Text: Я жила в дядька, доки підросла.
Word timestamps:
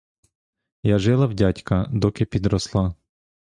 Я 0.83 0.97
жила 0.97 1.27
в 1.27 1.33
дядька, 1.35 1.87
доки 1.93 2.25
підросла. 2.25 2.95